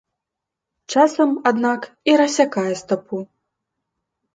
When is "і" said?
2.13-2.19